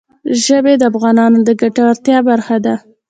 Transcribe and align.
ژبې 0.43 0.73
د 0.77 0.83
افغانانو 0.91 1.37
د 1.47 1.49
ګټورتیا 1.61 2.17
برخه 2.29 2.57
ده. 2.65 2.75